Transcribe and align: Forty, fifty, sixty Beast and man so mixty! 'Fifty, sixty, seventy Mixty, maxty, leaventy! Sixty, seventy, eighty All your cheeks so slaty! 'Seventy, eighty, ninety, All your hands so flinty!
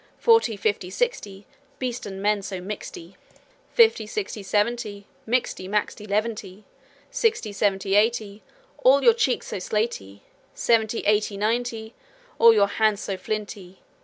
Forty, 0.17 0.57
fifty, 0.57 0.89
sixty 0.89 1.45
Beast 1.77 2.07
and 2.07 2.23
man 2.23 2.41
so 2.41 2.59
mixty! 2.59 3.17
'Fifty, 3.75 4.07
sixty, 4.07 4.41
seventy 4.41 5.05
Mixty, 5.27 5.67
maxty, 5.67 6.07
leaventy! 6.07 6.63
Sixty, 7.11 7.53
seventy, 7.53 7.93
eighty 7.93 8.41
All 8.79 9.03
your 9.03 9.13
cheeks 9.13 9.49
so 9.49 9.57
slaty! 9.59 10.21
'Seventy, 10.55 11.01
eighty, 11.01 11.37
ninety, 11.37 11.93
All 12.39 12.51
your 12.51 12.65
hands 12.65 12.99
so 13.01 13.15
flinty! 13.15 13.77